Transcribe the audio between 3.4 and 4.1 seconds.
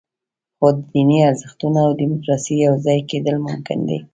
ممکن دي.